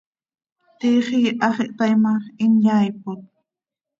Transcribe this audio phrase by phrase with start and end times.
[0.79, 3.21] Tiix iihax ihtaai ma, hin yaaipot.